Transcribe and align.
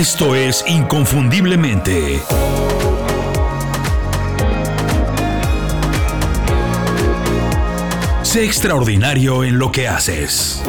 Esto 0.00 0.34
es 0.34 0.64
Inconfundiblemente. 0.66 2.22
Sé 8.22 8.46
extraordinario 8.46 9.44
en 9.44 9.58
lo 9.58 9.70
que 9.70 9.88
haces. 9.88 10.62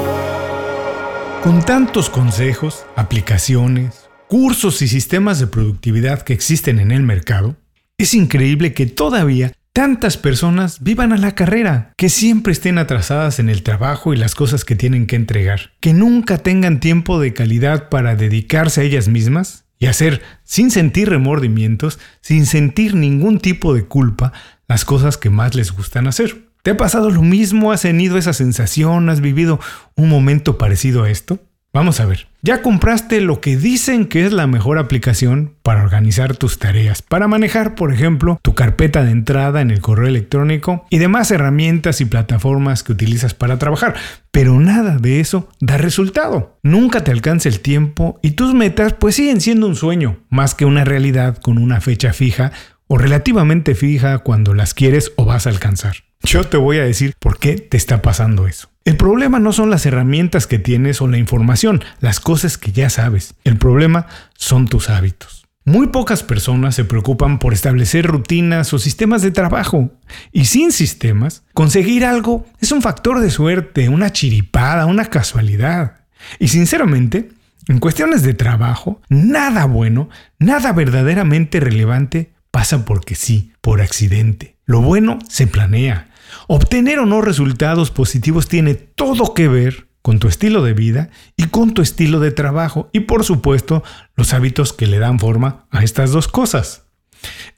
Con 1.43 1.63
tantos 1.63 2.09
consejos, 2.09 2.85
aplicaciones, 2.97 4.09
cursos 4.27 4.81
y 4.81 4.89
sistemas 4.89 5.39
de 5.39 5.47
productividad 5.47 6.23
que 6.23 6.33
existen 6.33 6.79
en 6.79 6.91
el 6.91 7.03
mercado, 7.03 7.55
es 7.97 8.13
increíble 8.13 8.73
que 8.73 8.85
todavía 8.85 9.53
tantas 9.73 10.17
personas 10.17 10.81
vivan 10.81 11.13
a 11.13 11.17
la 11.17 11.33
carrera, 11.33 11.93
que 11.97 12.09
siempre 12.09 12.53
estén 12.53 12.77
atrasadas 12.77 13.39
en 13.39 13.49
el 13.49 13.63
trabajo 13.63 14.13
y 14.13 14.17
las 14.17 14.35
cosas 14.35 14.65
que 14.65 14.75
tienen 14.75 15.07
que 15.07 15.15
entregar, 15.15 15.71
que 15.79 15.93
nunca 15.93 16.37
tengan 16.37 16.79
tiempo 16.79 17.19
de 17.19 17.33
calidad 17.33 17.89
para 17.89 18.15
dedicarse 18.15 18.81
a 18.81 18.83
ellas 18.83 19.07
mismas 19.07 19.65
y 19.79 19.87
hacer, 19.87 20.21
sin 20.43 20.71
sentir 20.71 21.09
remordimientos, 21.09 21.99
sin 22.21 22.45
sentir 22.45 22.95
ningún 22.95 23.39
tipo 23.39 23.73
de 23.73 23.85
culpa, 23.85 24.33
las 24.67 24.85
cosas 24.85 25.17
que 25.17 25.29
más 25.29 25.55
les 25.55 25.71
gustan 25.71 26.07
hacer. 26.07 26.49
¿Te 26.63 26.71
ha 26.71 26.77
pasado 26.77 27.09
lo 27.09 27.23
mismo? 27.23 27.71
¿Has 27.71 27.81
tenido 27.81 28.17
esa 28.17 28.33
sensación? 28.33 29.09
¿Has 29.09 29.21
vivido 29.21 29.59
un 29.95 30.09
momento 30.09 30.57
parecido 30.59 31.03
a 31.03 31.09
esto? 31.09 31.39
Vamos 31.73 32.01
a 32.01 32.05
ver, 32.05 32.27
ya 32.41 32.61
compraste 32.61 33.21
lo 33.21 33.39
que 33.39 33.55
dicen 33.55 34.05
que 34.05 34.25
es 34.25 34.33
la 34.33 34.45
mejor 34.45 34.77
aplicación 34.77 35.55
para 35.63 35.83
organizar 35.83 36.35
tus 36.35 36.59
tareas, 36.59 37.01
para 37.01 37.29
manejar, 37.29 37.75
por 37.75 37.93
ejemplo, 37.93 38.37
tu 38.41 38.55
carpeta 38.55 39.05
de 39.05 39.11
entrada 39.11 39.61
en 39.61 39.71
el 39.71 39.79
correo 39.79 40.09
electrónico 40.09 40.85
y 40.89 40.97
demás 40.97 41.31
herramientas 41.31 42.01
y 42.01 42.05
plataformas 42.05 42.83
que 42.83 42.91
utilizas 42.91 43.33
para 43.33 43.57
trabajar, 43.57 43.95
pero 44.31 44.59
nada 44.59 44.97
de 44.97 45.21
eso 45.21 45.47
da 45.61 45.77
resultado. 45.77 46.59
Nunca 46.61 47.05
te 47.05 47.11
alcanza 47.11 47.47
el 47.47 47.61
tiempo 47.61 48.19
y 48.21 48.31
tus 48.31 48.53
metas 48.53 48.91
pues 48.91 49.15
siguen 49.15 49.39
siendo 49.39 49.65
un 49.65 49.77
sueño, 49.77 50.17
más 50.29 50.55
que 50.55 50.65
una 50.65 50.83
realidad 50.83 51.37
con 51.37 51.57
una 51.57 51.79
fecha 51.79 52.11
fija 52.11 52.51
o 52.87 52.97
relativamente 52.97 53.75
fija 53.75 54.17
cuando 54.17 54.53
las 54.53 54.73
quieres 54.73 55.13
o 55.15 55.23
vas 55.23 55.47
a 55.47 55.51
alcanzar. 55.51 55.95
Yo 56.23 56.43
te 56.43 56.57
voy 56.57 56.79
a 56.79 56.83
decir 56.83 57.13
por 57.17 57.39
qué 57.39 57.55
te 57.55 57.77
está 57.77 58.01
pasando 58.01 58.45
eso. 58.45 58.70
El 58.83 58.97
problema 58.97 59.39
no 59.39 59.53
son 59.53 59.69
las 59.69 59.85
herramientas 59.85 60.47
que 60.47 60.57
tienes 60.57 61.01
o 61.01 61.07
la 61.07 61.19
información, 61.19 61.83
las 61.99 62.19
cosas 62.19 62.57
que 62.57 62.71
ya 62.71 62.89
sabes. 62.89 63.35
El 63.43 63.57
problema 63.57 64.07
son 64.35 64.67
tus 64.67 64.89
hábitos. 64.89 65.45
Muy 65.65 65.87
pocas 65.87 66.23
personas 66.23 66.73
se 66.73 66.85
preocupan 66.85 67.37
por 67.37 67.53
establecer 67.53 68.07
rutinas 68.07 68.73
o 68.73 68.79
sistemas 68.79 69.21
de 69.21 69.29
trabajo. 69.29 69.91
Y 70.31 70.45
sin 70.45 70.71
sistemas, 70.71 71.43
conseguir 71.53 72.03
algo 72.05 72.47
es 72.59 72.71
un 72.71 72.81
factor 72.81 73.19
de 73.19 73.29
suerte, 73.29 73.87
una 73.87 74.11
chiripada, 74.11 74.87
una 74.87 75.05
casualidad. 75.05 75.97
Y 76.39 76.47
sinceramente, 76.47 77.29
en 77.67 77.77
cuestiones 77.77 78.23
de 78.23 78.33
trabajo, 78.33 78.99
nada 79.09 79.65
bueno, 79.65 80.09
nada 80.39 80.73
verdaderamente 80.73 81.59
relevante 81.59 82.31
pasa 82.49 82.83
porque 82.83 83.13
sí, 83.13 83.53
por 83.61 83.81
accidente. 83.81 84.57
Lo 84.65 84.81
bueno 84.81 85.19
se 85.29 85.45
planea, 85.45 86.09
Obtener 86.47 86.99
o 86.99 87.05
no 87.05 87.21
resultados 87.21 87.91
positivos 87.91 88.47
tiene 88.47 88.75
todo 88.75 89.33
que 89.33 89.47
ver 89.47 89.87
con 90.01 90.19
tu 90.19 90.27
estilo 90.27 90.63
de 90.63 90.73
vida 90.73 91.09
y 91.37 91.45
con 91.45 91.73
tu 91.73 91.81
estilo 91.81 92.19
de 92.19 92.31
trabajo 92.31 92.89
y 92.91 93.01
por 93.01 93.23
supuesto 93.23 93.83
los 94.15 94.33
hábitos 94.33 94.73
que 94.73 94.87
le 94.87 94.99
dan 94.99 95.19
forma 95.19 95.67
a 95.71 95.83
estas 95.83 96.11
dos 96.11 96.27
cosas. 96.27 96.83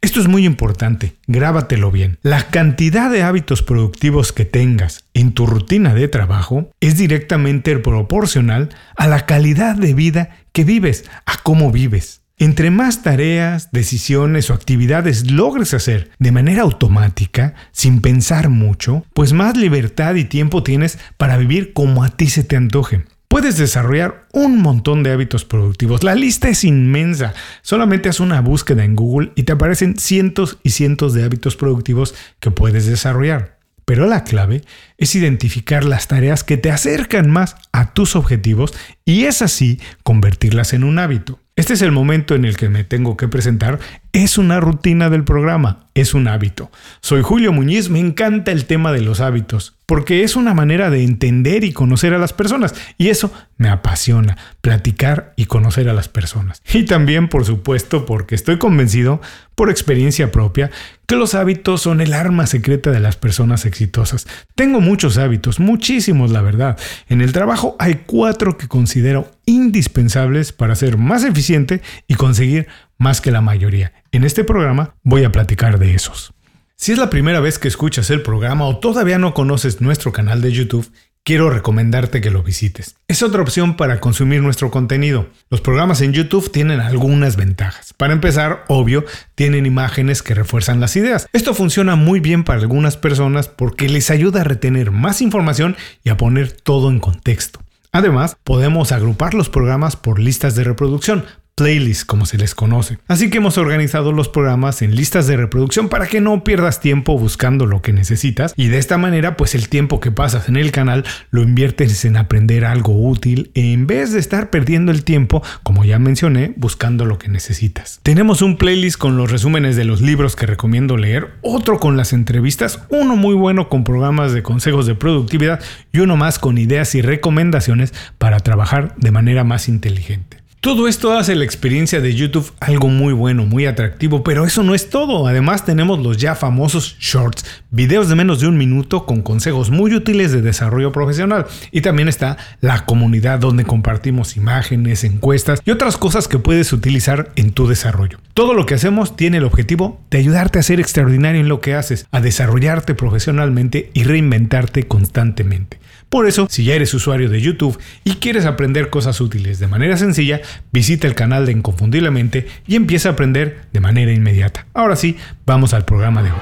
Esto 0.01 0.19
es 0.19 0.27
muy 0.27 0.45
importante, 0.45 1.15
grábatelo 1.27 1.89
bien. 1.89 2.19
La 2.21 2.47
cantidad 2.49 3.09
de 3.09 3.23
hábitos 3.23 3.61
productivos 3.61 4.33
que 4.33 4.43
tengas 4.43 5.05
en 5.13 5.31
tu 5.31 5.45
rutina 5.45 5.93
de 5.93 6.09
trabajo 6.09 6.69
es 6.81 6.97
directamente 6.97 7.77
proporcional 7.79 8.69
a 8.97 9.07
la 9.07 9.25
calidad 9.25 9.75
de 9.75 9.93
vida 9.93 10.37
que 10.51 10.65
vives, 10.65 11.05
a 11.25 11.37
cómo 11.37 11.71
vives. 11.71 12.22
Entre 12.43 12.71
más 12.71 13.03
tareas, 13.03 13.69
decisiones 13.71 14.49
o 14.49 14.53
actividades 14.53 15.31
logres 15.31 15.73
hacer 15.73 16.11
de 16.19 16.33
manera 16.33 16.63
automática, 16.63 17.53
sin 17.71 18.01
pensar 18.01 18.49
mucho, 18.49 19.05
pues 19.13 19.31
más 19.31 19.55
libertad 19.55 20.15
y 20.15 20.25
tiempo 20.25 20.61
tienes 20.61 20.99
para 21.15 21.37
vivir 21.37 21.71
como 21.71 22.03
a 22.03 22.09
ti 22.09 22.27
se 22.27 22.43
te 22.43 22.57
antoje. 22.57 23.05
Puedes 23.29 23.55
desarrollar 23.55 24.27
un 24.33 24.61
montón 24.61 25.03
de 25.03 25.13
hábitos 25.13 25.45
productivos. 25.45 26.03
La 26.03 26.15
lista 26.15 26.49
es 26.49 26.65
inmensa. 26.65 27.33
Solamente 27.61 28.09
haz 28.09 28.19
una 28.19 28.41
búsqueda 28.41 28.83
en 28.83 28.97
Google 28.97 29.31
y 29.35 29.43
te 29.43 29.53
aparecen 29.53 29.97
cientos 29.97 30.57
y 30.63 30.71
cientos 30.71 31.13
de 31.13 31.23
hábitos 31.23 31.55
productivos 31.55 32.13
que 32.41 32.51
puedes 32.51 32.85
desarrollar. 32.85 33.57
Pero 33.85 34.05
la 34.05 34.25
clave 34.25 34.63
es 34.97 35.15
identificar 35.15 35.85
las 35.85 36.09
tareas 36.09 36.43
que 36.43 36.57
te 36.57 36.71
acercan 36.71 37.29
más 37.29 37.55
a 37.71 37.93
tus 37.93 38.17
objetivos 38.17 38.73
y 39.05 39.23
es 39.23 39.41
así 39.41 39.79
convertirlas 40.03 40.73
en 40.73 40.83
un 40.83 40.99
hábito. 40.99 41.39
Este 41.55 41.73
es 41.73 41.83
el 41.83 41.91
momento 41.91 42.33
en 42.33 42.45
el 42.45 42.57
que 42.57 42.67
me 42.67 42.83
tengo 42.83 43.15
que 43.15 43.27
presentar. 43.27 43.77
Es 44.11 44.39
una 44.39 44.59
rutina 44.59 45.11
del 45.11 45.23
programa, 45.23 45.85
es 45.93 46.15
un 46.15 46.27
hábito. 46.27 46.71
Soy 46.99 47.21
Julio 47.21 47.53
Muñiz, 47.53 47.91
me 47.91 47.99
encanta 47.99 48.51
el 48.51 48.65
tema 48.65 48.91
de 48.91 49.01
los 49.01 49.19
hábitos, 49.19 49.75
porque 49.85 50.23
es 50.23 50.35
una 50.35 50.55
manera 50.55 50.89
de 50.89 51.03
entender 51.03 51.63
y 51.63 51.71
conocer 51.71 52.15
a 52.15 52.17
las 52.17 52.33
personas, 52.33 52.73
y 52.97 53.09
eso 53.09 53.31
me 53.57 53.69
apasiona, 53.69 54.35
platicar 54.61 55.33
y 55.35 55.45
conocer 55.45 55.89
a 55.89 55.93
las 55.93 56.09
personas. 56.09 56.63
Y 56.73 56.85
también, 56.85 57.27
por 57.27 57.45
supuesto, 57.45 58.07
porque 58.07 58.33
estoy 58.33 58.57
convencido, 58.57 59.21
por 59.53 59.69
experiencia 59.69 60.31
propia, 60.31 60.71
que 61.05 61.15
los 61.15 61.35
hábitos 61.35 61.83
son 61.83 62.01
el 62.01 62.15
arma 62.15 62.47
secreta 62.47 62.89
de 62.89 62.99
las 62.99 63.15
personas 63.15 63.67
exitosas. 63.67 64.25
Tengo 64.55 64.81
muchos 64.81 65.19
hábitos, 65.19 65.59
muchísimos 65.59 66.31
la 66.31 66.41
verdad. 66.41 66.79
En 67.09 67.21
el 67.21 67.31
trabajo 67.31 67.75
hay 67.77 68.01
cuatro 68.07 68.57
que 68.57 68.67
considero 68.67 69.29
indispensables 69.45 70.51
para 70.51 70.75
ser 70.75 70.97
más 70.97 71.23
eficiente 71.23 71.81
y 72.07 72.15
conseguir 72.15 72.67
más 72.97 73.21
que 73.21 73.31
la 73.31 73.41
mayoría. 73.41 73.93
En 74.11 74.23
este 74.23 74.43
programa 74.43 74.95
voy 75.03 75.23
a 75.23 75.31
platicar 75.31 75.79
de 75.79 75.95
esos. 75.95 76.33
Si 76.75 76.91
es 76.91 76.97
la 76.97 77.09
primera 77.09 77.39
vez 77.39 77.59
que 77.59 77.67
escuchas 77.67 78.09
el 78.09 78.21
programa 78.21 78.65
o 78.65 78.79
todavía 78.79 79.17
no 79.17 79.33
conoces 79.33 79.79
nuestro 79.79 80.11
canal 80.11 80.41
de 80.41 80.51
YouTube, 80.51 80.91
quiero 81.23 81.49
recomendarte 81.49 82.19
que 82.19 82.29
lo 82.29 82.43
visites. 82.43 82.95
Es 83.07 83.23
otra 83.23 83.41
opción 83.41 83.77
para 83.77 83.99
consumir 83.99 84.41
nuestro 84.41 84.69
contenido. 84.69 85.29
Los 85.49 85.61
programas 85.61 86.01
en 86.01 86.13
YouTube 86.13 86.51
tienen 86.51 86.81
algunas 86.81 87.37
ventajas. 87.37 87.93
Para 87.93 88.13
empezar, 88.13 88.65
obvio, 88.67 89.05
tienen 89.35 89.65
imágenes 89.65 90.21
que 90.21 90.35
refuerzan 90.35 90.79
las 90.79 90.95
ideas. 90.95 91.27
Esto 91.31 91.53
funciona 91.53 91.95
muy 91.95 92.19
bien 92.19 92.43
para 92.43 92.59
algunas 92.59 92.97
personas 92.97 93.47
porque 93.47 93.87
les 93.87 94.09
ayuda 94.09 94.41
a 94.41 94.45
retener 94.45 94.91
más 94.91 95.21
información 95.21 95.77
y 96.03 96.09
a 96.09 96.17
poner 96.17 96.51
todo 96.51 96.89
en 96.89 96.99
contexto. 96.99 97.61
Además, 97.95 98.37
podemos 98.43 98.91
agrupar 98.91 99.35
los 99.35 99.49
programas 99.49 99.95
por 99.95 100.19
listas 100.19 100.55
de 100.55 100.63
reproducción, 100.63 101.25
playlists 101.55 102.05
como 102.05 102.25
se 102.25 102.37
les 102.37 102.55
conoce. 102.55 102.97
Así 103.07 103.29
que 103.29 103.37
hemos 103.37 103.57
organizado 103.57 104.11
los 104.11 104.29
programas 104.29 104.81
en 104.81 104.95
listas 104.95 105.27
de 105.27 105.37
reproducción 105.37 105.87
para 105.87 106.07
que 106.07 106.19
no 106.19 106.43
pierdas 106.43 106.79
tiempo 106.79 107.17
buscando 107.17 107.65
lo 107.65 107.81
que 107.81 107.93
necesitas 107.93 108.53
y 108.57 108.67
de 108.67 108.79
esta 108.79 108.97
manera 108.97 109.37
pues 109.37 109.53
el 109.53 109.69
tiempo 109.69 109.99
que 109.99 110.11
pasas 110.11 110.49
en 110.49 110.57
el 110.57 110.71
canal 110.71 111.03
lo 111.29 111.43
inviertes 111.43 112.05
en 112.05 112.17
aprender 112.17 112.65
algo 112.65 112.93
útil 113.07 113.51
en 113.53 113.85
vez 113.85 114.13
de 114.13 114.19
estar 114.19 114.49
perdiendo 114.49 114.91
el 114.91 115.03
tiempo 115.03 115.43
como 115.61 115.85
ya 115.85 115.99
mencioné 115.99 116.53
buscando 116.57 117.05
lo 117.05 117.19
que 117.19 117.29
necesitas. 117.29 117.99
Tenemos 118.01 118.41
un 118.41 118.57
playlist 118.57 118.97
con 118.97 119.17
los 119.17 119.31
resúmenes 119.31 119.75
de 119.75 119.85
los 119.85 120.01
libros 120.01 120.35
que 120.35 120.47
recomiendo 120.47 120.97
leer, 120.97 121.35
otro 121.41 121.79
con 121.79 121.97
las 121.97 122.13
entrevistas, 122.13 122.79
uno 122.89 123.15
muy 123.15 123.35
bueno 123.35 123.69
con 123.69 123.83
programas 123.83 124.33
de 124.33 124.41
consejos 124.41 124.87
de 124.87 124.95
productividad 124.95 125.61
y 125.91 125.99
uno 125.99 126.17
más 126.17 126.39
con 126.39 126.57
ideas 126.57 126.95
y 126.95 127.01
recomendaciones 127.01 127.93
para 128.17 128.39
trabajar 128.39 128.95
de 128.97 129.11
manera 129.11 129.43
más 129.43 129.67
inteligente. 129.69 130.32
Todo 130.63 130.87
esto 130.87 131.11
hace 131.11 131.35
la 131.35 131.43
experiencia 131.43 131.99
de 131.99 132.15
YouTube 132.15 132.53
algo 132.61 132.87
muy 132.87 133.11
bueno, 133.11 133.45
muy 133.45 133.65
atractivo, 133.65 134.23
pero 134.23 134.45
eso 134.45 134.63
no 134.63 134.73
es 134.73 134.89
todo. 134.89 135.27
Además 135.27 135.65
tenemos 135.65 135.99
los 135.99 136.15
ya 136.15 136.35
famosos 136.35 136.95
shorts, 137.01 137.43
videos 137.69 138.07
de 138.07 138.15
menos 138.15 138.39
de 138.39 138.47
un 138.47 138.57
minuto 138.57 139.05
con 139.05 139.23
consejos 139.23 139.71
muy 139.71 139.93
útiles 139.93 140.31
de 140.31 140.41
desarrollo 140.41 140.93
profesional. 140.93 141.47
Y 141.71 141.81
también 141.81 142.07
está 142.07 142.37
la 142.61 142.85
comunidad 142.85 143.39
donde 143.39 143.65
compartimos 143.65 144.37
imágenes, 144.37 145.03
encuestas 145.03 145.59
y 145.65 145.71
otras 145.71 145.97
cosas 145.97 146.29
que 146.29 146.39
puedes 146.39 146.71
utilizar 146.71 147.33
en 147.35 147.51
tu 147.51 147.67
desarrollo. 147.67 148.19
Todo 148.33 148.53
lo 148.53 148.65
que 148.65 148.75
hacemos 148.75 149.17
tiene 149.17 149.39
el 149.39 149.43
objetivo 149.43 149.99
de 150.11 150.19
ayudarte 150.19 150.59
a 150.59 150.63
ser 150.63 150.79
extraordinario 150.79 151.41
en 151.41 151.49
lo 151.49 151.59
que 151.59 151.75
haces, 151.75 152.07
a 152.09 152.21
desarrollarte 152.21 152.95
profesionalmente 152.95 153.91
y 153.93 154.05
reinventarte 154.05 154.83
constantemente. 154.83 155.82
Por 156.13 156.27
eso, 156.27 156.45
si 156.47 156.63
ya 156.63 156.75
eres 156.75 156.93
usuario 156.93 157.27
de 157.27 157.41
YouTube 157.41 157.79
y 158.03 158.17
quieres 158.17 158.45
aprender 158.45 158.91
cosas 158.91 159.19
útiles 159.19 159.57
de 159.57 159.65
manera 159.65 159.97
sencilla, 159.97 160.41
visita 160.71 161.07
el 161.07 161.15
canal 161.15 161.47
de 161.47 161.53
Inconfundiblemente 161.53 162.45
y 162.67 162.75
empieza 162.75 163.09
a 163.09 163.11
aprender 163.13 163.61
de 163.73 163.79
manera 163.79 164.13
inmediata. 164.13 164.67
Ahora 164.75 164.95
sí, 164.95 165.17
vamos 165.47 165.73
al 165.73 165.85
programa 165.85 166.21
de 166.21 166.29
hoy. 166.29 166.37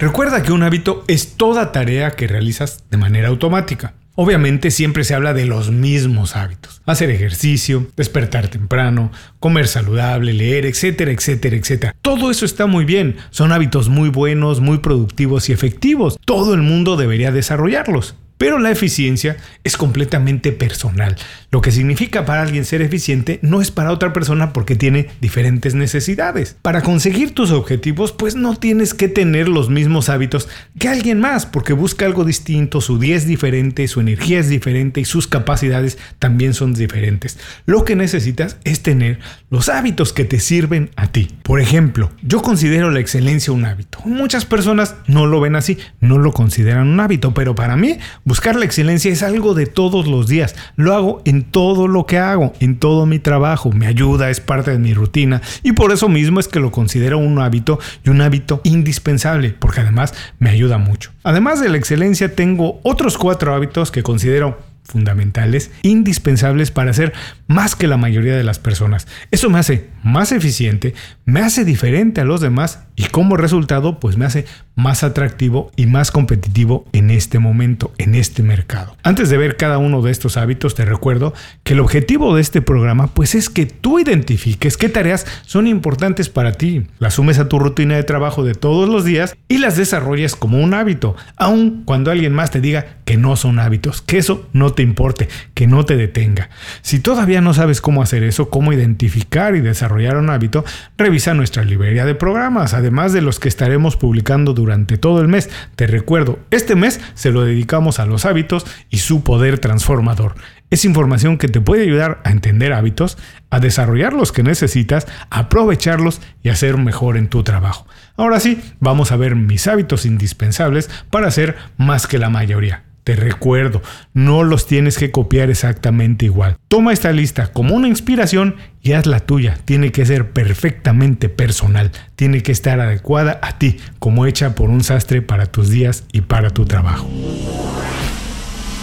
Recuerda 0.00 0.42
que 0.42 0.50
un 0.50 0.64
hábito 0.64 1.04
es 1.06 1.36
toda 1.36 1.70
tarea 1.70 2.10
que 2.10 2.26
realizas 2.26 2.82
de 2.90 2.96
manera 2.96 3.28
automática. 3.28 3.94
Obviamente 4.20 4.72
siempre 4.72 5.04
se 5.04 5.14
habla 5.14 5.32
de 5.32 5.46
los 5.46 5.70
mismos 5.70 6.34
hábitos. 6.34 6.82
Hacer 6.86 7.08
ejercicio, 7.08 7.86
despertar 7.96 8.48
temprano, 8.48 9.12
comer 9.38 9.68
saludable, 9.68 10.32
leer, 10.32 10.66
etcétera, 10.66 11.12
etcétera, 11.12 11.54
etcétera. 11.54 11.94
Todo 12.02 12.32
eso 12.32 12.44
está 12.44 12.66
muy 12.66 12.84
bien. 12.84 13.14
Son 13.30 13.52
hábitos 13.52 13.88
muy 13.88 14.08
buenos, 14.08 14.58
muy 14.58 14.78
productivos 14.78 15.48
y 15.48 15.52
efectivos. 15.52 16.18
Todo 16.24 16.54
el 16.54 16.62
mundo 16.62 16.96
debería 16.96 17.30
desarrollarlos. 17.30 18.16
Pero 18.38 18.58
la 18.58 18.70
eficiencia 18.70 19.36
es 19.64 19.76
completamente 19.76 20.52
personal. 20.52 21.16
Lo 21.50 21.60
que 21.60 21.72
significa 21.72 22.24
para 22.24 22.42
alguien 22.42 22.64
ser 22.64 22.82
eficiente 22.82 23.40
no 23.42 23.60
es 23.60 23.70
para 23.70 23.92
otra 23.92 24.12
persona 24.12 24.52
porque 24.52 24.76
tiene 24.76 25.08
diferentes 25.20 25.74
necesidades. 25.74 26.56
Para 26.62 26.82
conseguir 26.82 27.34
tus 27.34 27.50
objetivos, 27.50 28.12
pues 28.12 28.36
no 28.36 28.56
tienes 28.56 28.94
que 28.94 29.08
tener 29.08 29.48
los 29.48 29.70
mismos 29.70 30.08
hábitos 30.08 30.48
que 30.78 30.88
alguien 30.88 31.20
más 31.20 31.46
porque 31.46 31.72
busca 31.72 32.06
algo 32.06 32.24
distinto, 32.24 32.80
su 32.80 32.98
día 32.98 33.16
es 33.16 33.26
diferente, 33.26 33.88
su 33.88 34.00
energía 34.00 34.38
es 34.38 34.48
diferente 34.48 35.00
y 35.00 35.04
sus 35.04 35.26
capacidades 35.26 35.98
también 36.18 36.54
son 36.54 36.74
diferentes. 36.74 37.38
Lo 37.66 37.84
que 37.84 37.96
necesitas 37.96 38.56
es 38.64 38.82
tener 38.82 39.18
los 39.50 39.68
hábitos 39.68 40.12
que 40.12 40.24
te 40.24 40.38
sirven 40.38 40.90
a 40.96 41.08
ti. 41.08 41.28
Por 41.42 41.60
ejemplo, 41.60 42.12
yo 42.22 42.42
considero 42.42 42.90
la 42.90 43.00
excelencia 43.00 43.52
un 43.52 43.64
hábito. 43.64 44.00
Muchas 44.04 44.44
personas 44.44 44.94
no 45.06 45.26
lo 45.26 45.40
ven 45.40 45.56
así, 45.56 45.78
no 46.00 46.18
lo 46.18 46.32
consideran 46.32 46.88
un 46.88 47.00
hábito, 47.00 47.34
pero 47.34 47.54
para 47.54 47.76
mí 47.76 47.98
Buscar 48.28 48.56
la 48.56 48.66
excelencia 48.66 49.10
es 49.10 49.22
algo 49.22 49.54
de 49.54 49.64
todos 49.64 50.06
los 50.06 50.26
días. 50.26 50.54
Lo 50.76 50.94
hago 50.94 51.22
en 51.24 51.44
todo 51.44 51.88
lo 51.88 52.04
que 52.04 52.18
hago, 52.18 52.52
en 52.60 52.78
todo 52.78 53.06
mi 53.06 53.18
trabajo. 53.18 53.72
Me 53.72 53.86
ayuda, 53.86 54.28
es 54.28 54.40
parte 54.40 54.70
de 54.70 54.78
mi 54.78 54.92
rutina 54.92 55.40
y 55.62 55.72
por 55.72 55.92
eso 55.92 56.10
mismo 56.10 56.38
es 56.38 56.46
que 56.46 56.60
lo 56.60 56.70
considero 56.70 57.16
un 57.16 57.38
hábito 57.38 57.78
y 58.04 58.10
un 58.10 58.20
hábito 58.20 58.60
indispensable, 58.64 59.56
porque 59.58 59.80
además 59.80 60.12
me 60.40 60.50
ayuda 60.50 60.76
mucho. 60.76 61.10
Además 61.22 61.62
de 61.62 61.70
la 61.70 61.78
excelencia, 61.78 62.34
tengo 62.34 62.80
otros 62.82 63.16
cuatro 63.16 63.54
hábitos 63.54 63.90
que 63.90 64.02
considero 64.02 64.58
fundamentales, 64.84 65.70
indispensables 65.80 66.70
para 66.70 66.92
ser 66.92 67.14
más 67.46 67.76
que 67.76 67.86
la 67.86 67.96
mayoría 67.96 68.36
de 68.36 68.44
las 68.44 68.58
personas. 68.58 69.08
Eso 69.30 69.48
me 69.48 69.58
hace 69.58 69.88
más 70.02 70.32
eficiente, 70.32 70.92
me 71.24 71.40
hace 71.40 71.64
diferente 71.64 72.20
a 72.20 72.24
los 72.24 72.42
demás 72.42 72.80
y 72.98 73.04
como 73.04 73.36
resultado 73.36 74.00
pues 74.00 74.16
me 74.16 74.26
hace 74.26 74.44
más 74.74 75.04
atractivo 75.04 75.70
y 75.76 75.86
más 75.86 76.10
competitivo 76.10 76.84
en 76.92 77.10
este 77.10 77.38
momento, 77.38 77.92
en 77.96 78.14
este 78.14 78.42
mercado. 78.42 78.96
Antes 79.02 79.30
de 79.30 79.38
ver 79.38 79.56
cada 79.56 79.78
uno 79.78 80.02
de 80.02 80.10
estos 80.10 80.36
hábitos 80.36 80.74
te 80.74 80.84
recuerdo 80.84 81.32
que 81.62 81.74
el 81.74 81.80
objetivo 81.80 82.34
de 82.34 82.42
este 82.42 82.60
programa 82.60 83.06
pues 83.06 83.34
es 83.36 83.48
que 83.48 83.66
tú 83.66 84.00
identifiques 84.00 84.76
qué 84.76 84.88
tareas 84.88 85.26
son 85.46 85.68
importantes 85.68 86.28
para 86.28 86.52
ti, 86.52 86.86
las 86.98 87.14
sumes 87.14 87.38
a 87.38 87.48
tu 87.48 87.58
rutina 87.58 87.94
de 87.94 88.02
trabajo 88.02 88.44
de 88.44 88.54
todos 88.54 88.88
los 88.88 89.04
días 89.04 89.36
y 89.46 89.58
las 89.58 89.76
desarrolles 89.76 90.34
como 90.34 90.60
un 90.60 90.74
hábito, 90.74 91.14
aun 91.36 91.82
cuando 91.84 92.10
alguien 92.10 92.32
más 92.32 92.50
te 92.50 92.60
diga 92.60 92.98
que 93.04 93.16
no 93.16 93.36
son 93.36 93.58
hábitos, 93.58 94.02
que 94.02 94.18
eso 94.18 94.48
no 94.52 94.72
te 94.74 94.82
importe, 94.82 95.28
que 95.54 95.66
no 95.66 95.84
te 95.84 95.96
detenga. 95.96 96.50
Si 96.82 96.98
todavía 96.98 97.40
no 97.40 97.54
sabes 97.54 97.80
cómo 97.80 98.02
hacer 98.02 98.22
eso, 98.22 98.50
cómo 98.50 98.72
identificar 98.72 99.54
y 99.54 99.60
desarrollar 99.60 100.16
un 100.16 100.30
hábito, 100.30 100.64
revisa 100.98 101.32
nuestra 101.32 101.64
librería 101.64 102.04
de 102.04 102.14
programas, 102.14 102.74
de 102.88 103.20
los 103.20 103.38
que 103.38 103.48
estaremos 103.48 103.96
publicando 103.96 104.54
durante 104.54 104.98
todo 104.98 105.20
el 105.20 105.28
mes. 105.28 105.50
Te 105.76 105.86
recuerdo, 105.86 106.38
este 106.50 106.74
mes 106.74 107.00
se 107.14 107.30
lo 107.30 107.44
dedicamos 107.44 107.98
a 107.98 108.06
los 108.06 108.24
hábitos 108.24 108.66
y 108.90 108.98
su 108.98 109.22
poder 109.22 109.58
transformador. 109.58 110.34
Es 110.70 110.84
información 110.84 111.38
que 111.38 111.48
te 111.48 111.60
puede 111.60 111.82
ayudar 111.82 112.20
a 112.24 112.30
entender 112.30 112.72
hábitos, 112.72 113.18
a 113.50 113.60
desarrollar 113.60 114.12
los 114.12 114.32
que 114.32 114.42
necesitas, 114.42 115.06
aprovecharlos 115.30 116.20
y 116.42 116.48
a 116.48 116.56
ser 116.56 116.76
mejor 116.76 117.16
en 117.16 117.28
tu 117.28 117.42
trabajo. 117.42 117.86
Ahora 118.16 118.40
sí, 118.40 118.60
vamos 118.80 119.12
a 119.12 119.16
ver 119.16 119.36
mis 119.36 119.66
hábitos 119.66 120.04
indispensables 120.04 120.90
para 121.10 121.30
ser 121.30 121.56
más 121.76 122.06
que 122.06 122.18
la 122.18 122.30
mayoría. 122.30 122.84
Te 123.08 123.16
recuerdo, 123.16 123.80
no 124.12 124.42
los 124.42 124.66
tienes 124.66 124.98
que 124.98 125.10
copiar 125.10 125.48
exactamente 125.48 126.26
igual. 126.26 126.58
Toma 126.68 126.92
esta 126.92 127.10
lista 127.10 127.54
como 127.54 127.74
una 127.74 127.88
inspiración 127.88 128.56
y 128.88 128.94
haz 128.94 129.04
la 129.04 129.20
tuya. 129.20 129.58
Tiene 129.66 129.92
que 129.92 130.06
ser 130.06 130.30
perfectamente 130.30 131.28
personal. 131.28 131.92
Tiene 132.16 132.42
que 132.42 132.52
estar 132.52 132.80
adecuada 132.80 133.38
a 133.42 133.58
ti, 133.58 133.76
como 133.98 134.24
hecha 134.24 134.54
por 134.54 134.70
un 134.70 134.82
sastre 134.82 135.20
para 135.20 135.44
tus 135.44 135.68
días 135.68 136.04
y 136.10 136.22
para 136.22 136.48
tu 136.48 136.64
trabajo. 136.64 137.06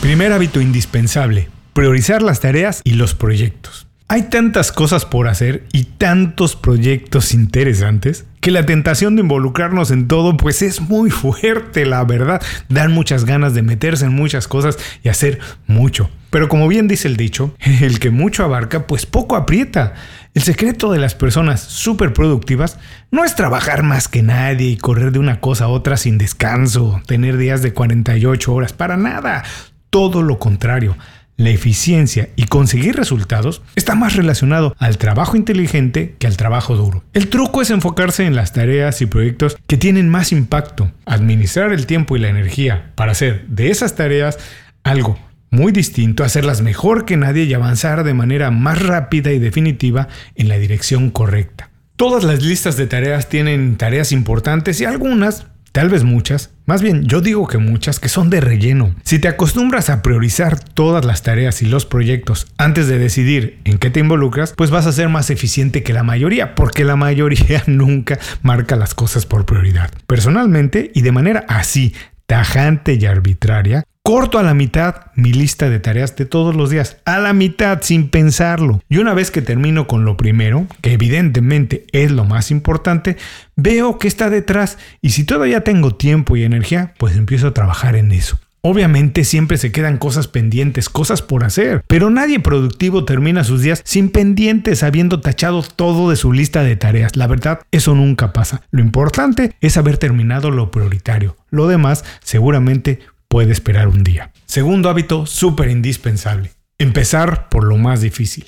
Primer 0.01 0.31
hábito 0.31 0.61
indispensable. 0.61 1.49
Priorizar 1.73 2.21
las 2.21 2.39
tareas 2.39 2.81
y 2.83 2.91
los 2.91 3.15
proyectos. 3.15 3.87
Hay 4.07 4.29
tantas 4.29 4.71
cosas 4.71 5.05
por 5.05 5.27
hacer 5.27 5.65
y 5.73 5.85
tantos 5.85 6.55
proyectos 6.55 7.33
interesantes 7.33 8.25
que 8.45 8.51
la 8.51 8.63
tentación 8.63 9.15
de 9.15 9.23
involucrarnos 9.23 9.89
en 9.89 10.07
todo 10.07 10.37
pues 10.37 10.61
es 10.61 10.79
muy 10.79 11.09
fuerte, 11.09 11.83
la 11.83 12.03
verdad. 12.03 12.39
Dan 12.69 12.91
muchas 12.91 13.25
ganas 13.25 13.55
de 13.55 13.63
meterse 13.63 14.05
en 14.05 14.13
muchas 14.13 14.47
cosas 14.47 14.77
y 15.01 15.09
hacer 15.09 15.39
mucho. 15.65 16.11
Pero 16.29 16.47
como 16.47 16.67
bien 16.67 16.87
dice 16.87 17.07
el 17.07 17.17
dicho, 17.17 17.55
el 17.81 17.97
que 17.97 18.11
mucho 18.11 18.43
abarca 18.43 18.85
pues 18.85 19.07
poco 19.07 19.35
aprieta. 19.35 19.95
El 20.35 20.43
secreto 20.43 20.91
de 20.91 20.99
las 20.99 21.15
personas 21.15 21.59
súper 21.59 22.13
productivas 22.13 22.77
no 23.09 23.23
es 23.23 23.33
trabajar 23.33 23.81
más 23.81 24.07
que 24.07 24.21
nadie 24.21 24.67
y 24.67 24.77
correr 24.77 25.11
de 25.11 25.17
una 25.17 25.39
cosa 25.39 25.65
a 25.65 25.69
otra 25.69 25.97
sin 25.97 26.19
descanso, 26.19 27.01
tener 27.07 27.37
días 27.37 27.63
de 27.63 27.73
48 27.73 28.53
horas, 28.53 28.73
para 28.73 28.95
nada. 28.95 29.43
Todo 29.89 30.21
lo 30.21 30.37
contrario 30.37 30.95
la 31.37 31.49
eficiencia 31.49 32.29
y 32.35 32.45
conseguir 32.45 32.95
resultados 32.95 33.61
está 33.75 33.95
más 33.95 34.15
relacionado 34.15 34.75
al 34.79 34.97
trabajo 34.97 35.35
inteligente 35.35 36.15
que 36.17 36.27
al 36.27 36.37
trabajo 36.37 36.75
duro. 36.75 37.03
El 37.13 37.29
truco 37.29 37.61
es 37.61 37.69
enfocarse 37.69 38.25
en 38.25 38.35
las 38.35 38.53
tareas 38.53 39.01
y 39.01 39.05
proyectos 39.05 39.57
que 39.67 39.77
tienen 39.77 40.09
más 40.09 40.31
impacto, 40.31 40.91
administrar 41.05 41.73
el 41.73 41.85
tiempo 41.85 42.15
y 42.15 42.19
la 42.19 42.29
energía 42.29 42.91
para 42.95 43.11
hacer 43.11 43.45
de 43.47 43.69
esas 43.69 43.95
tareas 43.95 44.37
algo 44.83 45.19
muy 45.51 45.71
distinto, 45.71 46.23
hacerlas 46.23 46.61
mejor 46.61 47.05
que 47.05 47.17
nadie 47.17 47.43
y 47.43 47.53
avanzar 47.53 48.03
de 48.03 48.13
manera 48.13 48.51
más 48.51 48.81
rápida 48.81 49.31
y 49.31 49.39
definitiva 49.39 50.07
en 50.35 50.49
la 50.49 50.57
dirección 50.57 51.09
correcta. 51.09 51.69
Todas 51.95 52.25
las 52.25 52.43
listas 52.43 52.75
de 52.75 52.87
tareas 52.87 53.29
tienen 53.29 53.77
tareas 53.77 54.11
importantes 54.11 54.81
y 54.81 54.85
algunas 54.85 55.47
tal 55.75 55.89
vez 55.89 56.05
muchas, 56.05 56.51
más 56.65 56.81
bien 56.81 57.03
yo 57.03 57.19
digo 57.19 57.47
que 57.47 57.57
muchas 57.57 57.99
que 57.99 58.07
son 58.07 58.29
de 58.29 58.39
relleno. 58.39 58.95
Si 59.03 59.19
te 59.19 59.27
acostumbras 59.27 59.89
a 59.89 60.01
priorizar 60.01 60.57
todas 60.57 61.03
las 61.03 61.21
tareas 61.21 61.61
y 61.61 61.65
los 61.65 61.85
proyectos 61.85 62.47
antes 62.57 62.87
de 62.87 62.97
decidir 62.97 63.59
en 63.65 63.77
qué 63.77 63.89
te 63.89 63.99
involucras, 63.99 64.53
pues 64.55 64.71
vas 64.71 64.85
a 64.85 64.93
ser 64.93 65.09
más 65.09 65.29
eficiente 65.29 65.83
que 65.83 65.91
la 65.91 66.03
mayoría, 66.03 66.55
porque 66.55 66.85
la 66.85 66.95
mayoría 66.95 67.61
nunca 67.67 68.19
marca 68.41 68.77
las 68.77 68.95
cosas 68.95 69.25
por 69.25 69.45
prioridad. 69.45 69.91
Personalmente 70.07 70.91
y 70.95 71.01
de 71.01 71.11
manera 71.11 71.43
así 71.49 71.93
tajante 72.25 72.93
y 72.93 73.05
arbitraria, 73.05 73.83
corto 74.05 74.37
a 74.37 74.43
la 74.43 74.53
mitad 74.53 75.07
mi 75.15 75.33
lista 75.33 75.67
de 75.67 75.79
tareas 75.79 76.15
de 76.15 76.27
todos 76.27 76.55
los 76.55 76.69
días, 76.69 76.97
a 77.05 77.17
la 77.17 77.33
mitad 77.33 77.79
sin 77.81 78.09
pensarlo. 78.09 78.79
Y 78.87 78.99
una 78.99 79.15
vez 79.15 79.31
que 79.31 79.41
termino 79.41 79.87
con 79.87 80.05
lo 80.05 80.15
primero, 80.15 80.67
que 80.81 80.93
evidentemente 80.93 81.87
es 81.91 82.11
lo 82.11 82.23
más 82.23 82.51
importante, 82.51 83.17
veo 83.55 83.97
que 83.97 84.07
está 84.07 84.29
detrás 84.29 84.77
y 85.01 85.09
si 85.09 85.23
todavía 85.23 85.63
tengo 85.63 85.95
tiempo 85.95 86.37
y 86.37 86.43
energía, 86.43 86.93
pues 86.99 87.15
empiezo 87.15 87.47
a 87.47 87.55
trabajar 87.55 87.95
en 87.95 88.11
eso. 88.11 88.37
Obviamente 88.61 89.23
siempre 89.23 89.57
se 89.57 89.71
quedan 89.71 89.97
cosas 89.97 90.27
pendientes, 90.27 90.87
cosas 90.87 91.23
por 91.23 91.43
hacer, 91.43 91.83
pero 91.87 92.11
nadie 92.11 92.39
productivo 92.39 93.05
termina 93.05 93.43
sus 93.43 93.61
días 93.61 93.81
sin 93.85 94.09
pendientes, 94.09 94.83
habiendo 94.83 95.19
tachado 95.19 95.63
todo 95.63 96.11
de 96.11 96.15
su 96.15 96.31
lista 96.31 96.63
de 96.63 96.75
tareas. 96.75 97.15
La 97.15 97.25
verdad, 97.25 97.61
eso 97.71 97.95
nunca 97.95 98.33
pasa. 98.33 98.61
Lo 98.69 98.81
importante 98.81 99.55
es 99.61 99.77
haber 99.77 99.97
terminado 99.97 100.51
lo 100.51 100.69
prioritario. 100.69 101.37
Lo 101.51 101.67
demás 101.67 102.03
seguramente 102.23 102.99
puede 103.35 103.51
esperar 103.51 103.89
un 103.89 104.01
día. 104.01 104.31
Segundo 104.45 104.87
hábito 104.87 105.25
súper 105.25 105.69
indispensable. 105.69 106.51
Empezar 106.77 107.49
por 107.49 107.65
lo 107.65 107.75
más 107.75 107.99
difícil. 107.99 108.45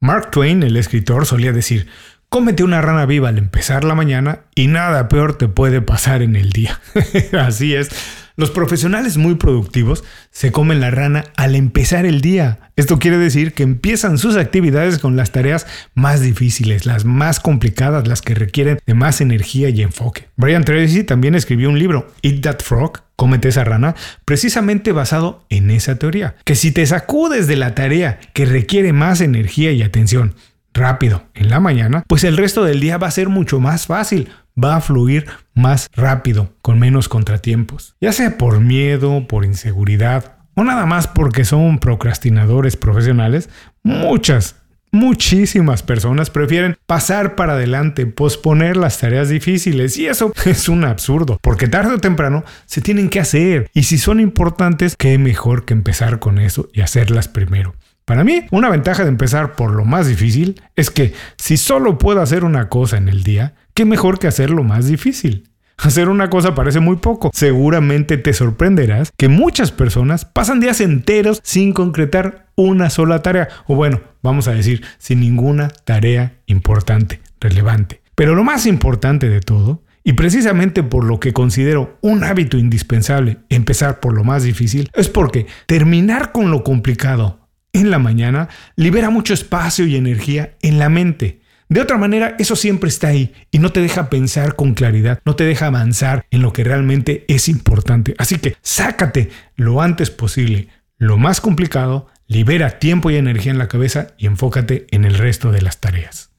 Mark 0.00 0.32
Twain, 0.32 0.64
el 0.64 0.76
escritor, 0.76 1.24
solía 1.24 1.52
decir, 1.52 1.86
cómete 2.30 2.64
una 2.64 2.80
rana 2.80 3.06
viva 3.06 3.28
al 3.28 3.38
empezar 3.38 3.84
la 3.84 3.94
mañana 3.94 4.40
y 4.56 4.66
nada 4.66 5.06
peor 5.06 5.38
te 5.38 5.46
puede 5.46 5.82
pasar 5.82 6.20
en 6.20 6.34
el 6.34 6.50
día. 6.50 6.80
Así 7.38 7.76
es. 7.76 7.90
Los 8.34 8.50
profesionales 8.50 9.18
muy 9.18 9.36
productivos 9.36 10.02
se 10.32 10.50
comen 10.50 10.80
la 10.80 10.90
rana 10.90 11.26
al 11.36 11.54
empezar 11.54 12.04
el 12.04 12.20
día. 12.20 12.72
Esto 12.74 12.98
quiere 12.98 13.18
decir 13.18 13.52
que 13.52 13.62
empiezan 13.62 14.18
sus 14.18 14.34
actividades 14.36 14.98
con 14.98 15.14
las 15.14 15.30
tareas 15.30 15.68
más 15.94 16.20
difíciles, 16.20 16.86
las 16.86 17.04
más 17.04 17.38
complicadas, 17.38 18.08
las 18.08 18.20
que 18.20 18.34
requieren 18.34 18.80
de 18.84 18.94
más 18.94 19.20
energía 19.20 19.68
y 19.68 19.82
enfoque. 19.82 20.26
Brian 20.34 20.64
Tracy 20.64 21.04
también 21.04 21.36
escribió 21.36 21.70
un 21.70 21.78
libro, 21.78 22.08
Eat 22.22 22.40
That 22.40 22.58
Frog, 22.64 23.03
cómete 23.16 23.48
esa 23.48 23.64
rana, 23.64 23.94
precisamente 24.24 24.92
basado 24.92 25.44
en 25.48 25.70
esa 25.70 25.96
teoría. 25.96 26.36
Que 26.44 26.54
si 26.54 26.72
te 26.72 26.86
sacudes 26.86 27.46
de 27.46 27.56
la 27.56 27.74
tarea 27.74 28.18
que 28.32 28.46
requiere 28.46 28.92
más 28.92 29.20
energía 29.20 29.72
y 29.72 29.82
atención 29.82 30.34
rápido 30.72 31.24
en 31.34 31.50
la 31.50 31.60
mañana, 31.60 32.04
pues 32.08 32.24
el 32.24 32.36
resto 32.36 32.64
del 32.64 32.80
día 32.80 32.98
va 32.98 33.06
a 33.06 33.12
ser 33.12 33.28
mucho 33.28 33.60
más 33.60 33.86
fácil 33.86 34.28
va 34.62 34.76
a 34.76 34.80
fluir 34.80 35.26
más 35.54 35.88
rápido, 35.94 36.52
con 36.62 36.78
menos 36.78 37.08
contratiempos, 37.08 37.96
ya 38.00 38.12
sea 38.12 38.38
por 38.38 38.60
miedo, 38.60 39.26
por 39.26 39.44
inseguridad 39.44 40.36
o 40.54 40.64
nada 40.64 40.86
más 40.86 41.08
porque 41.08 41.44
son 41.44 41.78
procrastinadores 41.78 42.76
profesionales, 42.76 43.50
muchas, 43.82 44.56
muchísimas 44.94 45.82
personas 45.82 46.30
prefieren 46.30 46.76
pasar 46.86 47.34
para 47.34 47.54
adelante, 47.54 48.06
posponer 48.06 48.76
las 48.76 48.98
tareas 48.98 49.28
difíciles 49.28 49.98
y 49.98 50.06
eso 50.06 50.32
es 50.46 50.68
un 50.68 50.84
absurdo, 50.84 51.38
porque 51.42 51.68
tarde 51.68 51.94
o 51.94 51.98
temprano 51.98 52.44
se 52.66 52.80
tienen 52.80 53.10
que 53.10 53.20
hacer 53.20 53.70
y 53.74 53.82
si 53.84 53.98
son 53.98 54.20
importantes, 54.20 54.96
qué 54.96 55.18
mejor 55.18 55.64
que 55.64 55.74
empezar 55.74 56.18
con 56.18 56.38
eso 56.38 56.68
y 56.72 56.80
hacerlas 56.80 57.28
primero. 57.28 57.74
Para 58.04 58.22
mí, 58.22 58.46
una 58.50 58.68
ventaja 58.68 59.02
de 59.02 59.08
empezar 59.08 59.54
por 59.54 59.72
lo 59.72 59.84
más 59.84 60.06
difícil 60.06 60.60
es 60.76 60.90
que 60.90 61.14
si 61.38 61.56
solo 61.56 61.96
puedo 61.96 62.20
hacer 62.20 62.44
una 62.44 62.68
cosa 62.68 62.98
en 62.98 63.08
el 63.08 63.22
día, 63.22 63.54
qué 63.72 63.86
mejor 63.86 64.18
que 64.18 64.26
hacerlo 64.26 64.62
más 64.62 64.86
difícil. 64.86 65.48
Hacer 65.78 66.08
una 66.08 66.30
cosa 66.30 66.54
parece 66.54 66.80
muy 66.80 66.96
poco. 66.96 67.30
Seguramente 67.32 68.16
te 68.16 68.32
sorprenderás 68.32 69.12
que 69.16 69.28
muchas 69.28 69.72
personas 69.72 70.24
pasan 70.24 70.60
días 70.60 70.80
enteros 70.80 71.40
sin 71.42 71.72
concretar 71.72 72.46
una 72.56 72.90
sola 72.90 73.22
tarea. 73.22 73.48
O 73.66 73.74
bueno, 73.74 74.00
vamos 74.22 74.48
a 74.48 74.52
decir, 74.52 74.84
sin 74.98 75.20
ninguna 75.20 75.68
tarea 75.68 76.34
importante, 76.46 77.20
relevante. 77.40 78.00
Pero 78.14 78.34
lo 78.34 78.44
más 78.44 78.66
importante 78.66 79.28
de 79.28 79.40
todo, 79.40 79.82
y 80.04 80.12
precisamente 80.12 80.82
por 80.82 81.04
lo 81.04 81.18
que 81.18 81.32
considero 81.32 81.98
un 82.02 82.24
hábito 82.24 82.58
indispensable 82.58 83.38
empezar 83.48 84.00
por 84.00 84.14
lo 84.14 84.22
más 84.22 84.42
difícil, 84.42 84.90
es 84.94 85.08
porque 85.08 85.46
terminar 85.66 86.30
con 86.30 86.50
lo 86.50 86.62
complicado 86.62 87.48
en 87.72 87.90
la 87.90 87.98
mañana 87.98 88.48
libera 88.76 89.10
mucho 89.10 89.34
espacio 89.34 89.86
y 89.86 89.96
energía 89.96 90.54
en 90.62 90.78
la 90.78 90.88
mente. 90.88 91.40
De 91.68 91.80
otra 91.80 91.96
manera, 91.96 92.36
eso 92.38 92.56
siempre 92.56 92.88
está 92.88 93.08
ahí 93.08 93.32
y 93.50 93.58
no 93.58 93.72
te 93.72 93.80
deja 93.80 94.10
pensar 94.10 94.54
con 94.54 94.74
claridad, 94.74 95.20
no 95.24 95.36
te 95.36 95.44
deja 95.44 95.66
avanzar 95.66 96.26
en 96.30 96.42
lo 96.42 96.52
que 96.52 96.64
realmente 96.64 97.24
es 97.28 97.48
importante. 97.48 98.14
Así 98.18 98.38
que 98.38 98.56
sácate 98.62 99.30
lo 99.56 99.80
antes 99.80 100.10
posible 100.10 100.68
lo 100.98 101.18
más 101.18 101.40
complicado, 101.40 102.08
libera 102.26 102.78
tiempo 102.78 103.10
y 103.10 103.16
energía 103.16 103.52
en 103.52 103.58
la 103.58 103.68
cabeza 103.68 104.08
y 104.16 104.26
enfócate 104.26 104.86
en 104.90 105.04
el 105.04 105.14
resto 105.14 105.52
de 105.52 105.62
las 105.62 105.80
tareas. 105.80 106.30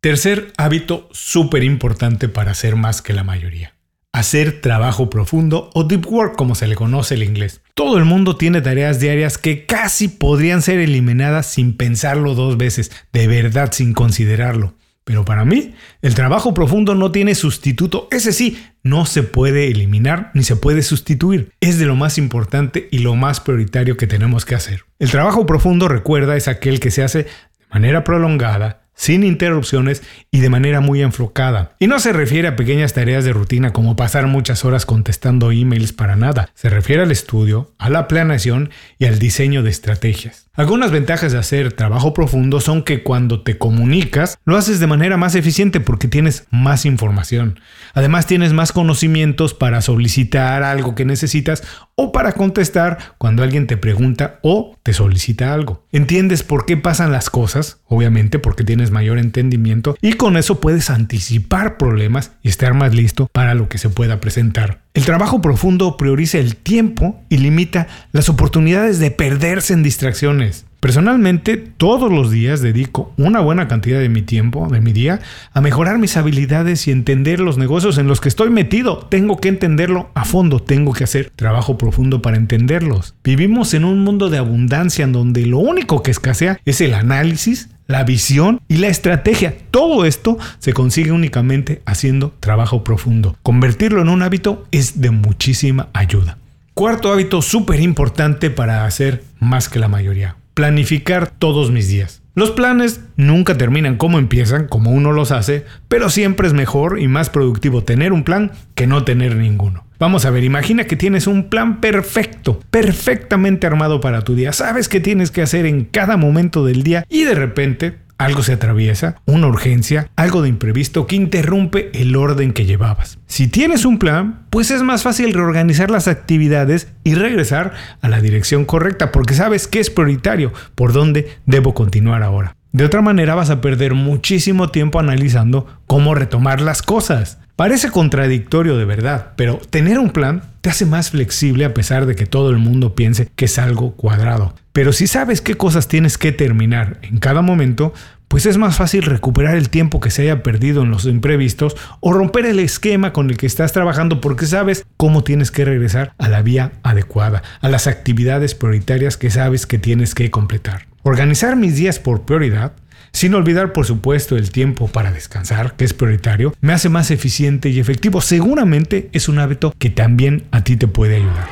Tercer 0.00 0.52
hábito 0.58 1.08
súper 1.12 1.64
importante 1.64 2.28
para 2.28 2.50
hacer 2.50 2.76
más 2.76 3.00
que 3.00 3.14
la 3.14 3.24
mayoría 3.24 3.74
hacer 4.14 4.60
trabajo 4.60 5.10
profundo 5.10 5.70
o 5.74 5.82
deep 5.82 6.06
work 6.06 6.36
como 6.36 6.54
se 6.54 6.68
le 6.68 6.76
conoce 6.76 7.16
en 7.16 7.24
inglés. 7.24 7.60
Todo 7.74 7.98
el 7.98 8.04
mundo 8.04 8.36
tiene 8.36 8.60
tareas 8.60 9.00
diarias 9.00 9.36
que 9.36 9.66
casi 9.66 10.06
podrían 10.06 10.62
ser 10.62 10.78
eliminadas 10.78 11.46
sin 11.46 11.76
pensarlo 11.76 12.36
dos 12.36 12.56
veces, 12.56 12.92
de 13.12 13.26
verdad 13.26 13.72
sin 13.72 13.94
considerarlo. 13.94 14.74
Pero 15.02 15.24
para 15.24 15.44
mí, 15.44 15.74
el 16.00 16.14
trabajo 16.14 16.54
profundo 16.54 16.94
no 16.94 17.10
tiene 17.10 17.34
sustituto. 17.34 18.06
Ese 18.12 18.32
sí, 18.32 18.64
no 18.84 19.06
se 19.06 19.24
puede 19.24 19.66
eliminar 19.66 20.30
ni 20.34 20.44
se 20.44 20.54
puede 20.54 20.82
sustituir. 20.82 21.50
Es 21.60 21.80
de 21.80 21.86
lo 21.86 21.96
más 21.96 22.16
importante 22.16 22.88
y 22.92 22.98
lo 22.98 23.16
más 23.16 23.40
prioritario 23.40 23.96
que 23.96 24.06
tenemos 24.06 24.44
que 24.44 24.54
hacer. 24.54 24.84
El 25.00 25.10
trabajo 25.10 25.44
profundo, 25.44 25.88
recuerda, 25.88 26.36
es 26.36 26.46
aquel 26.46 26.78
que 26.78 26.92
se 26.92 27.02
hace 27.02 27.24
de 27.24 27.66
manera 27.72 28.04
prolongada, 28.04 28.83
sin 28.94 29.24
interrupciones 29.24 30.02
y 30.30 30.40
de 30.40 30.50
manera 30.50 30.80
muy 30.80 31.02
enfocada. 31.02 31.76
Y 31.78 31.86
no 31.86 31.98
se 31.98 32.12
refiere 32.12 32.48
a 32.48 32.56
pequeñas 32.56 32.94
tareas 32.94 33.24
de 33.24 33.32
rutina 33.32 33.72
como 33.72 33.96
pasar 33.96 34.26
muchas 34.26 34.64
horas 34.64 34.86
contestando 34.86 35.50
emails 35.50 35.92
para 35.92 36.16
nada. 36.16 36.50
Se 36.54 36.70
refiere 36.70 37.02
al 37.02 37.10
estudio, 37.10 37.72
a 37.78 37.90
la 37.90 38.08
planeación 38.08 38.70
y 38.98 39.06
al 39.06 39.18
diseño 39.18 39.62
de 39.62 39.70
estrategias. 39.70 40.48
Algunas 40.56 40.92
ventajas 40.92 41.32
de 41.32 41.38
hacer 41.38 41.72
trabajo 41.72 42.14
profundo 42.14 42.60
son 42.60 42.84
que 42.84 43.02
cuando 43.02 43.42
te 43.42 43.58
comunicas 43.58 44.38
lo 44.44 44.56
haces 44.56 44.78
de 44.78 44.86
manera 44.86 45.16
más 45.16 45.34
eficiente 45.34 45.80
porque 45.80 46.06
tienes 46.06 46.46
más 46.52 46.86
información. 46.86 47.58
Además 47.92 48.26
tienes 48.26 48.52
más 48.52 48.70
conocimientos 48.70 49.52
para 49.52 49.80
solicitar 49.80 50.62
algo 50.62 50.94
que 50.94 51.04
necesitas 51.04 51.64
o 51.96 52.12
para 52.12 52.34
contestar 52.34 52.98
cuando 53.18 53.42
alguien 53.42 53.66
te 53.66 53.76
pregunta 53.76 54.38
o 54.42 54.78
te 54.84 54.92
solicita 54.92 55.52
algo. 55.52 55.88
Entiendes 55.90 56.44
por 56.44 56.66
qué 56.66 56.76
pasan 56.76 57.10
las 57.10 57.30
cosas, 57.30 57.80
obviamente 57.88 58.38
porque 58.38 58.62
tienes 58.62 58.92
mayor 58.92 59.18
entendimiento 59.18 59.96
y 60.00 60.12
con 60.12 60.36
eso 60.36 60.60
puedes 60.60 60.88
anticipar 60.88 61.78
problemas 61.78 62.30
y 62.42 62.48
estar 62.48 62.74
más 62.74 62.94
listo 62.94 63.28
para 63.32 63.54
lo 63.54 63.68
que 63.68 63.78
se 63.78 63.88
pueda 63.88 64.20
presentar. 64.20 64.83
El 64.94 65.04
trabajo 65.04 65.40
profundo 65.40 65.96
prioriza 65.96 66.38
el 66.38 66.54
tiempo 66.54 67.20
y 67.28 67.38
limita 67.38 67.88
las 68.12 68.28
oportunidades 68.28 69.00
de 69.00 69.10
perderse 69.10 69.72
en 69.72 69.82
distracciones. 69.82 70.66
Personalmente, 70.78 71.56
todos 71.56 72.12
los 72.12 72.30
días 72.30 72.60
dedico 72.60 73.12
una 73.16 73.40
buena 73.40 73.66
cantidad 73.66 73.98
de 73.98 74.08
mi 74.08 74.22
tiempo, 74.22 74.68
de 74.70 74.80
mi 74.80 74.92
día, 74.92 75.18
a 75.52 75.60
mejorar 75.60 75.98
mis 75.98 76.16
habilidades 76.16 76.86
y 76.86 76.92
entender 76.92 77.40
los 77.40 77.58
negocios 77.58 77.98
en 77.98 78.06
los 78.06 78.20
que 78.20 78.28
estoy 78.28 78.50
metido. 78.50 78.98
Tengo 79.10 79.38
que 79.38 79.48
entenderlo 79.48 80.10
a 80.14 80.24
fondo, 80.24 80.60
tengo 80.60 80.92
que 80.92 81.02
hacer 81.02 81.32
trabajo 81.34 81.76
profundo 81.76 82.22
para 82.22 82.36
entenderlos. 82.36 83.16
Vivimos 83.24 83.74
en 83.74 83.84
un 83.84 84.04
mundo 84.04 84.30
de 84.30 84.38
abundancia 84.38 85.04
en 85.04 85.12
donde 85.12 85.44
lo 85.44 85.58
único 85.58 86.04
que 86.04 86.12
escasea 86.12 86.60
es 86.66 86.80
el 86.80 86.94
análisis 86.94 87.70
la 87.86 88.04
visión 88.04 88.60
y 88.68 88.78
la 88.78 88.88
estrategia. 88.88 89.54
Todo 89.70 90.04
esto 90.04 90.38
se 90.58 90.72
consigue 90.72 91.12
únicamente 91.12 91.82
haciendo 91.86 92.34
trabajo 92.40 92.84
profundo. 92.84 93.36
Convertirlo 93.42 94.02
en 94.02 94.08
un 94.08 94.22
hábito 94.22 94.66
es 94.70 95.00
de 95.00 95.10
muchísima 95.10 95.88
ayuda. 95.92 96.38
Cuarto 96.74 97.12
hábito 97.12 97.40
súper 97.40 97.80
importante 97.80 98.50
para 98.50 98.84
hacer 98.84 99.22
más 99.38 99.68
que 99.68 99.78
la 99.78 99.88
mayoría. 99.88 100.36
Planificar 100.54 101.30
todos 101.30 101.70
mis 101.70 101.88
días. 101.88 102.23
Los 102.36 102.50
planes 102.50 103.00
nunca 103.16 103.56
terminan 103.56 103.96
como 103.96 104.18
empiezan, 104.18 104.66
como 104.66 104.90
uno 104.90 105.12
los 105.12 105.30
hace, 105.30 105.64
pero 105.86 106.10
siempre 106.10 106.48
es 106.48 106.52
mejor 106.52 106.98
y 106.98 107.06
más 107.06 107.30
productivo 107.30 107.84
tener 107.84 108.12
un 108.12 108.24
plan 108.24 108.50
que 108.74 108.88
no 108.88 109.04
tener 109.04 109.36
ninguno. 109.36 109.84
Vamos 110.00 110.24
a 110.24 110.30
ver, 110.30 110.42
imagina 110.42 110.84
que 110.84 110.96
tienes 110.96 111.28
un 111.28 111.48
plan 111.48 111.80
perfecto, 111.80 112.60
perfectamente 112.70 113.68
armado 113.68 114.00
para 114.00 114.22
tu 114.22 114.34
día. 114.34 114.52
Sabes 114.52 114.88
qué 114.88 114.98
tienes 114.98 115.30
que 115.30 115.42
hacer 115.42 115.64
en 115.64 115.84
cada 115.84 116.16
momento 116.16 116.64
del 116.64 116.82
día 116.82 117.04
y 117.08 117.22
de 117.22 117.36
repente 117.36 118.03
algo 118.24 118.42
se 118.42 118.54
atraviesa, 118.54 119.16
una 119.26 119.46
urgencia, 119.46 120.08
algo 120.16 120.42
de 120.42 120.48
imprevisto 120.48 121.06
que 121.06 121.16
interrumpe 121.16 121.90
el 121.94 122.16
orden 122.16 122.52
que 122.52 122.64
llevabas. 122.64 123.18
Si 123.26 123.48
tienes 123.48 123.84
un 123.84 123.98
plan, 123.98 124.46
pues 124.50 124.70
es 124.70 124.82
más 124.82 125.02
fácil 125.02 125.32
reorganizar 125.32 125.90
las 125.90 126.08
actividades 126.08 126.88
y 127.04 127.14
regresar 127.14 127.72
a 128.00 128.08
la 128.08 128.20
dirección 128.20 128.64
correcta 128.64 129.12
porque 129.12 129.34
sabes 129.34 129.68
qué 129.68 129.80
es 129.80 129.90
prioritario, 129.90 130.52
por 130.74 130.92
dónde 130.92 131.36
debo 131.46 131.74
continuar 131.74 132.22
ahora. 132.22 132.56
De 132.72 132.84
otra 132.84 133.02
manera 133.02 133.36
vas 133.36 133.50
a 133.50 133.60
perder 133.60 133.94
muchísimo 133.94 134.68
tiempo 134.70 134.98
analizando 134.98 135.66
cómo 135.86 136.14
retomar 136.14 136.60
las 136.60 136.82
cosas. 136.82 137.38
Parece 137.54 137.90
contradictorio 137.90 138.76
de 138.76 138.84
verdad, 138.84 139.34
pero 139.36 139.60
tener 139.70 140.00
un 140.00 140.10
plan 140.10 140.42
te 140.60 140.70
hace 140.70 140.86
más 140.86 141.10
flexible 141.10 141.64
a 141.64 141.72
pesar 141.72 142.04
de 142.06 142.16
que 142.16 142.26
todo 142.26 142.50
el 142.50 142.58
mundo 142.58 142.96
piense 142.96 143.28
que 143.36 143.44
es 143.44 143.60
algo 143.60 143.92
cuadrado. 143.92 144.54
Pero 144.72 144.92
si 144.92 145.06
sabes 145.06 145.40
qué 145.40 145.54
cosas 145.54 145.86
tienes 145.86 146.18
que 146.18 146.32
terminar 146.32 146.98
en 147.02 147.18
cada 147.18 147.42
momento, 147.42 147.94
pues 148.34 148.46
es 148.46 148.58
más 148.58 148.74
fácil 148.74 149.02
recuperar 149.02 149.54
el 149.54 149.70
tiempo 149.70 150.00
que 150.00 150.10
se 150.10 150.22
haya 150.22 150.42
perdido 150.42 150.82
en 150.82 150.90
los 150.90 151.04
imprevistos 151.04 151.76
o 152.00 152.12
romper 152.12 152.46
el 152.46 152.58
esquema 152.58 153.12
con 153.12 153.30
el 153.30 153.36
que 153.36 153.46
estás 153.46 153.72
trabajando 153.72 154.20
porque 154.20 154.46
sabes 154.46 154.84
cómo 154.96 155.22
tienes 155.22 155.52
que 155.52 155.64
regresar 155.64 156.14
a 156.18 156.28
la 156.28 156.42
vía 156.42 156.72
adecuada, 156.82 157.44
a 157.60 157.68
las 157.68 157.86
actividades 157.86 158.56
prioritarias 158.56 159.16
que 159.16 159.30
sabes 159.30 159.66
que 159.68 159.78
tienes 159.78 160.16
que 160.16 160.32
completar. 160.32 160.88
Organizar 161.04 161.54
mis 161.54 161.76
días 161.76 162.00
por 162.00 162.22
prioridad 162.22 162.72
sin 163.12 163.34
olvidar, 163.34 163.72
por 163.72 163.86
supuesto, 163.86 164.36
el 164.36 164.50
tiempo 164.50 164.88
para 164.88 165.12
descansar, 165.12 165.76
que 165.76 165.84
es 165.84 165.94
prioritario, 165.94 166.56
me 166.60 166.72
hace 166.72 166.88
más 166.88 167.12
eficiente 167.12 167.68
y 167.68 167.78
efectivo. 167.78 168.20
Seguramente 168.20 169.10
es 169.12 169.28
un 169.28 169.38
hábito 169.38 169.72
que 169.78 169.90
también 169.90 170.42
a 170.50 170.64
ti 170.64 170.76
te 170.76 170.88
puede 170.88 171.18
ayudar. 171.18 171.46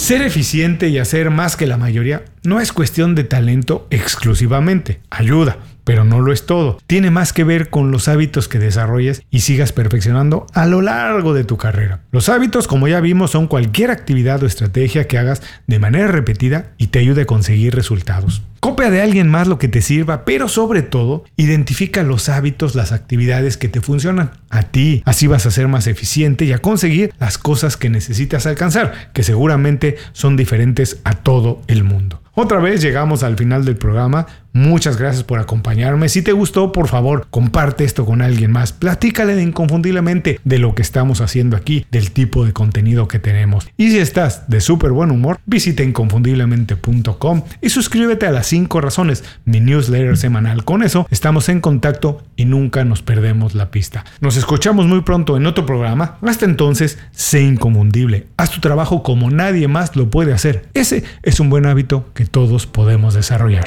Ser 0.00 0.22
eficiente 0.22 0.88
y 0.88 0.98
hacer 0.98 1.30
más 1.30 1.56
que 1.56 1.66
la 1.66 1.76
mayoría 1.76 2.24
no 2.42 2.60
es 2.60 2.72
cuestión 2.72 3.14
de 3.14 3.24
talento 3.24 3.86
exclusivamente, 3.90 5.00
ayuda, 5.10 5.58
pero 5.84 6.04
no 6.04 6.20
lo 6.20 6.32
es 6.32 6.46
todo. 6.46 6.78
Tiene 6.86 7.10
más 7.10 7.32
que 7.32 7.44
ver 7.44 7.68
con 7.68 7.90
los 7.90 8.08
hábitos 8.08 8.48
que 8.48 8.58
desarrolles 8.58 9.22
y 9.30 9.40
sigas 9.40 9.72
perfeccionando 9.72 10.46
a 10.54 10.66
lo 10.66 10.82
largo 10.82 11.34
de 11.34 11.44
tu 11.44 11.56
carrera. 11.56 12.00
Los 12.12 12.28
hábitos, 12.28 12.68
como 12.68 12.88
ya 12.88 13.00
vimos, 13.00 13.32
son 13.32 13.46
cualquier 13.46 13.90
actividad 13.90 14.42
o 14.42 14.46
estrategia 14.46 15.08
que 15.08 15.18
hagas 15.18 15.42
de 15.66 15.78
manera 15.78 16.08
repetida 16.08 16.72
y 16.78 16.88
te 16.88 17.00
ayude 17.00 17.22
a 17.22 17.26
conseguir 17.26 17.74
resultados. 17.74 18.42
Copia 18.60 18.90
de 18.90 19.00
alguien 19.00 19.28
más 19.28 19.48
lo 19.48 19.58
que 19.58 19.68
te 19.68 19.80
sirva, 19.80 20.26
pero 20.26 20.46
sobre 20.46 20.82
todo, 20.82 21.24
identifica 21.36 22.02
los 22.02 22.28
hábitos, 22.28 22.74
las 22.74 22.92
actividades 22.92 23.56
que 23.56 23.68
te 23.68 23.80
funcionan 23.80 24.32
a 24.50 24.64
ti. 24.64 25.02
Así 25.06 25.26
vas 25.26 25.46
a 25.46 25.50
ser 25.50 25.66
más 25.66 25.86
eficiente 25.86 26.44
y 26.44 26.52
a 26.52 26.58
conseguir 26.58 27.12
las 27.18 27.38
cosas 27.38 27.78
que 27.78 27.88
necesitas 27.88 28.46
alcanzar, 28.46 29.10
que 29.14 29.22
seguramente 29.22 29.96
son 30.12 30.36
diferentes 30.36 31.00
a 31.04 31.14
todo 31.14 31.62
el 31.68 31.84
mundo. 31.84 32.20
Otra 32.34 32.58
vez 32.60 32.80
llegamos 32.80 33.22
al 33.22 33.36
final 33.36 33.64
del 33.64 33.76
programa. 33.76 34.26
Muchas 34.52 34.96
gracias 34.96 35.22
por 35.22 35.38
acompañarme. 35.38 36.08
Si 36.08 36.22
te 36.22 36.32
gustó, 36.32 36.72
por 36.72 36.88
favor, 36.88 37.26
comparte 37.30 37.84
esto 37.84 38.04
con 38.04 38.20
alguien 38.20 38.50
más. 38.50 38.72
Platícale 38.72 39.36
de 39.36 39.42
inconfundiblemente 39.42 40.40
de 40.44 40.58
lo 40.58 40.74
que 40.74 40.82
estamos 40.82 41.20
haciendo 41.20 41.56
aquí, 41.56 41.86
del 41.90 42.10
tipo 42.10 42.44
de 42.44 42.52
contenido 42.52 43.06
que 43.06 43.18
tenemos. 43.18 43.68
Y 43.76 43.90
si 43.90 43.98
estás 43.98 44.48
de 44.48 44.60
súper 44.60 44.90
buen 44.90 45.10
humor, 45.10 45.38
visita 45.46 45.82
inconfundiblemente.com 45.82 47.42
y 47.60 47.70
suscríbete 47.70 48.26
a 48.26 48.32
las 48.32 48.48
5 48.48 48.80
razones, 48.80 49.24
mi 49.44 49.60
newsletter 49.60 50.16
semanal. 50.16 50.64
Con 50.64 50.82
eso 50.82 51.06
estamos 51.10 51.48
en 51.48 51.60
contacto 51.60 52.22
y 52.36 52.44
nunca 52.44 52.84
nos 52.84 53.02
perdemos 53.02 53.54
la 53.54 53.70
pista. 53.70 54.04
Nos 54.20 54.36
escuchamos 54.36 54.86
muy 54.86 55.02
pronto 55.02 55.36
en 55.36 55.46
otro 55.46 55.64
programa. 55.64 56.18
Hasta 56.22 56.44
entonces, 56.44 56.98
sé 57.12 57.42
inconfundible. 57.42 58.26
Haz 58.36 58.50
tu 58.50 58.60
trabajo 58.60 59.02
como 59.02 59.30
nadie 59.30 59.68
más 59.68 59.94
lo 59.94 60.10
puede 60.10 60.32
hacer. 60.32 60.68
Ese 60.74 61.04
es 61.22 61.38
un 61.38 61.50
buen 61.50 61.66
hábito 61.66 62.10
que 62.14 62.24
todos 62.24 62.66
podemos 62.66 63.14
desarrollar. 63.14 63.66